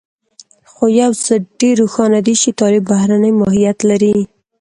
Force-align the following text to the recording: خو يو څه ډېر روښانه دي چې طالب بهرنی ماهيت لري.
خو 0.71 0.85
يو 1.01 1.11
څه 1.23 1.33
ډېر 1.59 1.75
روښانه 1.83 2.19
دي 2.25 2.35
چې 2.41 2.49
طالب 2.59 2.83
بهرنی 2.91 3.31
ماهيت 3.39 3.79
لري. 3.89 4.15